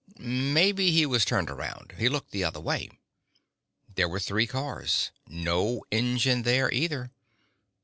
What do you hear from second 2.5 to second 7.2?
way. There were three cars. No engine there either.